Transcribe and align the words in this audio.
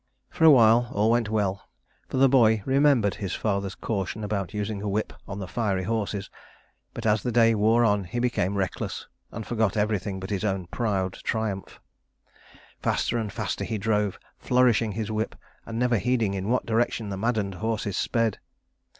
For 0.31 0.45
a 0.45 0.49
while 0.49 0.89
all 0.93 1.11
went 1.11 1.29
well, 1.29 1.69
for 2.09 2.17
the 2.17 2.27
boy 2.27 2.63
remembered 2.65 3.13
his 3.13 3.35
father's 3.35 3.75
caution 3.75 4.23
about 4.23 4.51
using 4.51 4.81
a 4.81 4.89
whip 4.89 5.13
on 5.27 5.37
the 5.37 5.47
fiery 5.47 5.83
horses; 5.83 6.27
but 6.95 7.05
as 7.05 7.21
the 7.21 7.31
day 7.31 7.53
wore 7.53 7.85
on 7.85 8.05
he 8.05 8.17
became 8.17 8.55
reckless, 8.57 9.05
and 9.31 9.45
forgot 9.45 9.77
everything 9.77 10.19
but 10.19 10.31
his 10.31 10.43
own 10.43 10.65
proud 10.65 11.13
triumph. 11.23 11.79
Faster 12.81 13.19
and 13.19 13.31
faster 13.31 13.63
he 13.63 13.77
drove, 13.77 14.17
flourishing 14.39 14.93
his 14.93 15.11
whip, 15.11 15.35
and 15.67 15.77
never 15.77 15.99
heeding 15.99 16.33
in 16.33 16.49
what 16.49 16.65
direction 16.65 17.09
the 17.09 17.15
maddened 17.17 17.53
horses 17.53 17.95
sped. 17.95 18.39